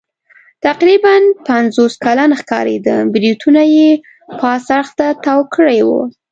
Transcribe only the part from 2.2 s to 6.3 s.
ښکارېده، برېتونه یې پاس اړخ ته تاو کړي ول.